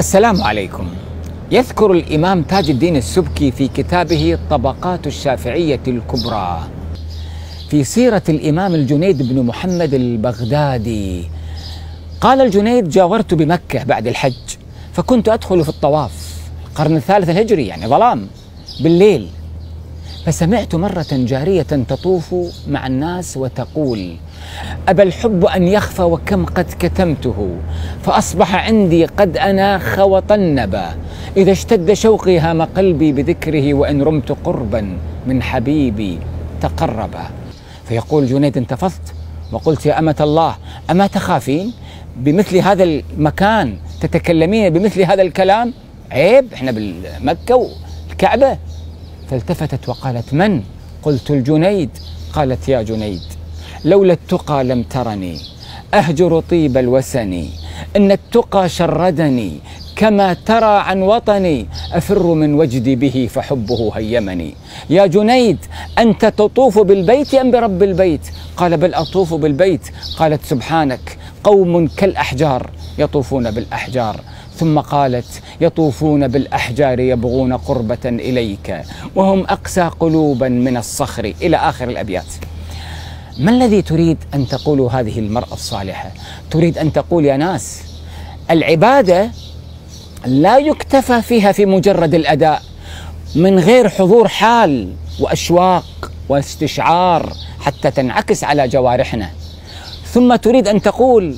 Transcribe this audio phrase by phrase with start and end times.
[0.00, 0.86] السلام عليكم.
[1.50, 6.68] يذكر الإمام تاج الدين السبكي في كتابه طبقات الشافعية الكبرى.
[7.70, 11.24] في سيرة الإمام الجنيد بن محمد البغدادي.
[12.20, 14.48] قال الجنيد جاورت بمكة بعد الحج
[14.92, 16.36] فكنت أدخل في الطواف.
[16.68, 18.26] القرن الثالث الهجري يعني ظلام
[18.82, 19.28] بالليل.
[20.26, 22.34] فسمعت مرة جارية تطوف
[22.68, 24.16] مع الناس وتقول
[24.88, 27.56] أبى الحب أن يخفى وكم قد كتمته
[28.02, 30.82] فأصبح عندي قد أناخ وطنب
[31.36, 36.18] إذا اشتد شوقي هام قلبي بذكره وإن رمت قربا من حبيبي
[36.60, 37.30] تقربا.
[37.88, 39.14] فيقول جنيد انتفضت.
[39.52, 40.56] وقلت يا أمة الله
[40.90, 41.72] أما تخافين
[42.16, 45.74] بمثل هذا المكان؟ تتكلمين بمثل هذا الكلام؟
[46.10, 47.68] عيب إحنا بالمكة
[48.08, 48.58] والكعبة.
[49.30, 50.62] فالتفتت وقالت من؟
[51.02, 51.90] قلت الجنيد.
[52.32, 53.22] قالت يا جنيد.
[53.84, 55.38] لولا التقى لم ترني.
[55.94, 57.44] أهجر طيب الوسن
[57.96, 59.58] إن التقى شردني.
[59.96, 64.54] كما ترى عن وطني أفر من وجدي به فحبه هيمني.
[64.90, 65.58] يا جنيد
[65.98, 68.20] أنت تطوف بالبيت أم برب البيت؟
[68.56, 69.80] قال بل أطوف بالبيت.
[70.18, 74.20] قالت سبحانك قوم كالأحجار يطوفون بالأحجار.
[74.56, 78.82] ثم قالت يطوفون بالأحجار يبغون قربة إليك
[79.14, 81.32] وهم أقسى قلوبا من الصخر.
[81.42, 82.49] إلى آخر الأبيات.
[83.40, 86.10] ما الذي تريد أن تقول هذه المرأة الصالحة؟
[86.50, 87.82] تريد أن تقول يا ناس
[88.50, 89.30] العبادة
[90.26, 92.62] لا يكتفى فيها في مجرد الأداء
[93.34, 99.30] من غير حضور حال وأشواق واستشعار حتى تنعكس على جوارحنا.
[100.04, 101.36] ثم تريد أن تقول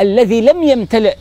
[0.00, 1.16] الذي لم يمتلئ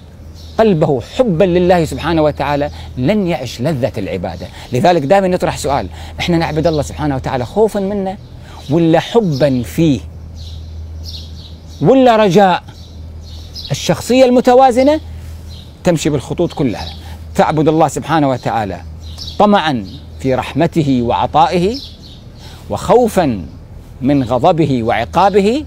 [0.57, 4.47] قلبه حبا لله سبحانه وتعالى لن يعش لذة العبادة.
[4.73, 5.87] لذلك دائما نطرح سؤال
[6.19, 8.17] إحنا نعبد الله سبحانه وتعالى خوفا منه
[8.69, 9.99] ولا حبا فيه
[11.81, 12.63] ولا رجاء.
[13.71, 14.99] الشخصية المتوازنة
[15.83, 16.85] تمشي بالخطوط كلها.
[17.35, 18.81] تعبد الله سبحانه وتعالى
[19.39, 19.85] طمعا
[20.19, 21.77] في رحمته وعطائه
[22.69, 23.45] وخوفا
[24.01, 25.65] من غضبه وعقابه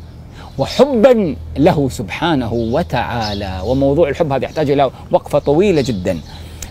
[0.59, 3.61] وحبا له سبحانه وتعالى.
[3.65, 6.21] وموضوع الحب هذا يحتاج إلى وقفة طويلة جدا.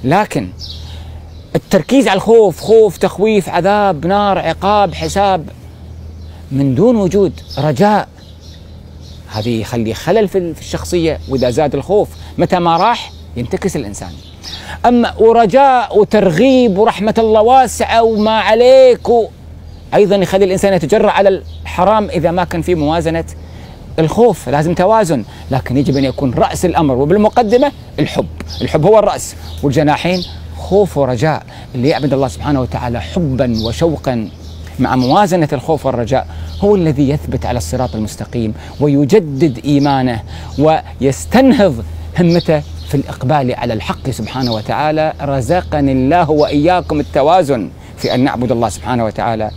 [0.03, 0.49] لكن
[1.55, 5.49] التركيز على الخوف خوف تخويف عذاب نار عقاب حساب
[6.51, 8.07] من دون وجود رجاء.
[9.31, 14.11] هذه يخلي خلل في الشخصية وإذا زاد الخوف متى ما راح ينتكس الإنسان.
[14.85, 19.27] أما ورجاء وترغيب ورحمة الله واسعة وما عليك و...
[19.93, 21.29] أيضا يخلي الإنسان يتجرأ على
[21.63, 23.25] الحرام إذا ما كان في موازنة
[23.99, 24.49] الخوف.
[24.49, 25.23] لازم توازن.
[25.51, 28.27] لكن يجب أن يكون رأس الأمر وبالمقدمة الحب.
[28.61, 29.35] الحب هو الرأس.
[29.63, 30.23] والجناحين
[30.57, 31.43] خوف ورجاء
[31.75, 34.29] اللي يعبد الله سبحانه وتعالى حبا وشوقا.
[34.81, 36.27] مع موازنة الخوف والرجاء
[36.61, 40.23] هو الذي يثبت على الصراط المستقيم ويجدد إيمانه
[40.59, 41.83] ويستنهض
[42.19, 45.13] همته في الإقبال على الحق سبحانه وتعالى.
[45.21, 49.51] رزقني الله وإياكم التوازن في أن نعبد الله سبحانه وتعالى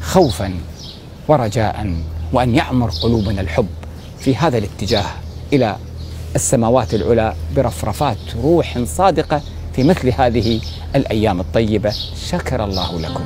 [0.00, 0.54] خوفا
[1.28, 1.94] ورجاء
[2.32, 3.66] وأن يعمر قلوبنا الحب
[4.18, 5.04] في هذا الاتجاه
[5.52, 5.76] إلى
[6.34, 9.40] السماوات العلى برفرفات روح صادقة
[9.76, 10.60] في مثل هذه
[10.96, 11.90] الأيام الطيبة.
[12.30, 13.24] شكر الله لكم.